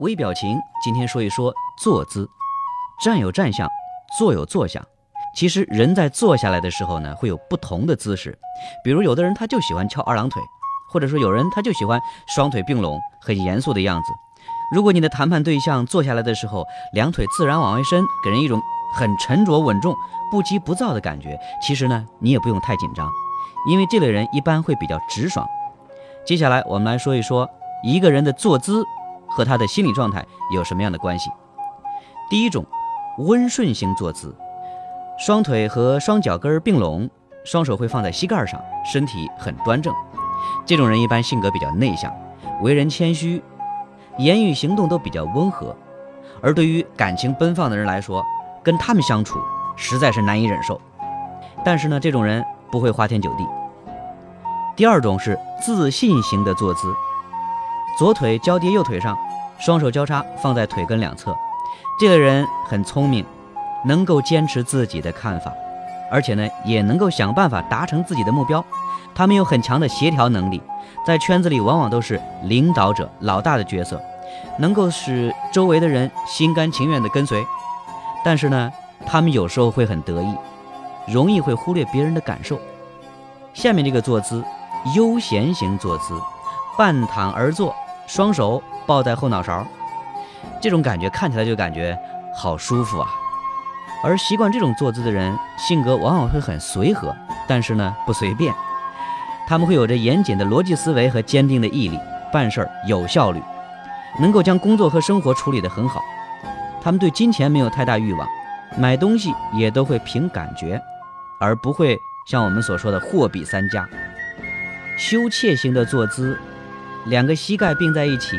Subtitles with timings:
[0.00, 2.26] 微表情，今天说一说坐姿。
[3.04, 3.68] 站有站相，
[4.18, 4.82] 坐有坐相。
[5.36, 8.38] 其实人在坐下来的时候呢，会有不同的姿势。
[8.82, 10.42] 比如有的人他就喜欢翘二郎腿，
[10.90, 14.12] 或者说有人他就喜欢双腿并拢，很严肃的样子。
[14.74, 18.58] 如果你的谈判对象坐下来的时候，两腿自然往外伸，给人一种
[18.94, 19.94] 很沉着稳重、
[20.30, 23.06] 不急不躁的感觉，其实呢，你也不用太紧张，
[23.68, 25.46] 因为这类人一般会比较直爽。
[26.24, 27.46] 接下来我们来说一说
[27.82, 28.82] 一个人的坐姿
[29.30, 30.24] 和他的心理状态
[30.54, 31.30] 有什么样的关系。
[32.28, 32.64] 第一种，
[33.18, 34.34] 温顺型坐姿，
[35.18, 37.08] 双腿和双脚跟并拢，
[37.44, 39.94] 双手会放在膝盖上，身体很端正。
[40.64, 42.12] 这种人一般性格比较内向，
[42.62, 43.42] 为人谦虚，
[44.18, 45.74] 言语行动都比较温和。
[46.42, 48.24] 而对于感情奔放的人来说，
[48.62, 49.38] 跟他们相处
[49.76, 50.80] 实在是难以忍受。
[51.64, 53.46] 但是呢，这种人不会花天酒地。
[54.76, 56.94] 第二种是自信型的坐姿，
[57.98, 59.16] 左腿交叠右腿上，
[59.58, 61.36] 双手交叉放在腿根两侧。
[62.00, 63.24] 这个人很聪明，
[63.84, 65.52] 能够坚持自己的看法，
[66.10, 68.64] 而且呢也能够想办法达成自己的目标。
[69.14, 70.62] 他们有很强的协调能力，
[71.06, 74.00] 在圈子里往往都是领导者、老大的角色，
[74.58, 77.44] 能够使周围的人心甘情愿地跟随。
[78.24, 78.72] 但是呢，
[79.06, 80.34] 他们有时候会很得意，
[81.06, 82.58] 容易会忽略别人的感受。
[83.52, 84.42] 下面这个坐姿。
[84.96, 86.18] 悠闲型坐姿，
[86.80, 89.66] 半躺而坐，双手抱在后脑勺，
[90.62, 91.94] 这种感觉看起来就感觉
[92.34, 93.06] 好舒服啊。
[94.02, 97.14] 而习惯这种坐姿的人，性格往往会很随和，
[97.46, 98.54] 但是呢不随便。
[99.46, 102.00] 他们会有着严谨的逻辑思维和坚定的毅力，
[102.32, 103.42] 办事儿有效率，
[104.18, 106.00] 能够将工作和生活处理得很好。
[106.80, 108.26] 他们对金钱没有太大欲望，
[108.78, 110.80] 买东西也都会凭感觉，
[111.38, 113.86] 而不会像我们所说的货比三家。
[114.96, 116.38] 羞怯型的坐姿，
[117.06, 118.38] 两个膝盖并在一起，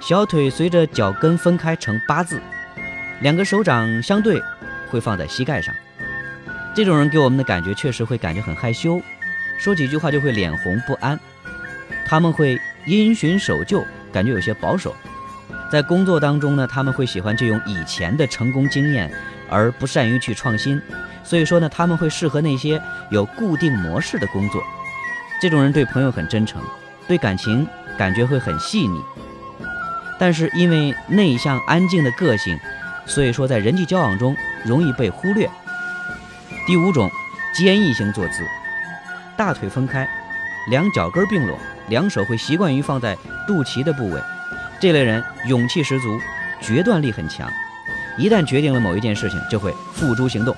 [0.00, 2.40] 小腿随着脚跟分开成八字，
[3.20, 4.42] 两个手掌相对
[4.90, 5.74] 会放在膝盖上。
[6.74, 9.00] 这种人给我们的感觉确实会感觉很害羞，
[9.58, 11.18] 说几句话就会脸红不安。
[12.06, 14.94] 他们会因循守旧，感觉有些保守。
[15.70, 19.12] 在工作当中呢，他们会喜欢借用以前的成功经验，
[19.48, 20.80] 而不善于去创新。
[21.22, 24.62] 所以说呢，他们会适合那些有固定模式的工作。
[25.40, 26.60] 这种人对朋友很真诚，
[27.06, 27.66] 对感情
[28.00, 28.98] 感觉会很细腻，
[30.18, 32.58] 但是因为内向安静的个性，
[33.04, 34.34] 所以说在人际交往中
[34.64, 35.46] 容易被忽略。
[36.66, 37.10] 第五种，
[37.54, 38.42] 坚毅型坐姿，
[39.36, 40.08] 大腿分开，
[40.70, 41.58] 两脚跟并拢，
[41.88, 43.14] 两手会习惯于放在
[43.46, 44.18] 肚脐的部位。
[44.80, 46.18] 这类人勇气十足，
[46.58, 47.52] 决断力很强，
[48.16, 50.56] 一旦决定了某一件事情，就会付诸行动。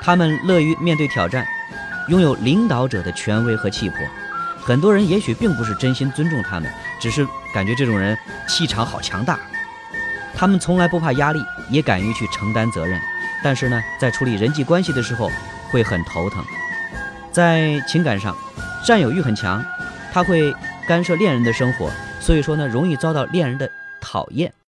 [0.00, 1.44] 他们乐于面对挑战。
[2.06, 3.98] 拥有领导者的权威和气魄，
[4.66, 6.68] 很多人也许并不是真心尊重他们，
[7.00, 8.18] 只是感觉这种人
[8.48, 9.38] 气场好强大。
[10.34, 11.40] 他们从来不怕压力，
[11.70, 13.00] 也敢于去承担责任。
[13.44, 15.30] 但是呢，在处理人际关系的时候
[15.70, 16.44] 会很头疼。
[17.30, 18.36] 在情感上，
[18.84, 19.64] 占有欲很强，
[20.12, 20.52] 他会
[20.88, 21.88] 干涉恋人的生活，
[22.18, 24.52] 所以说呢，容易遭到恋人的讨厌。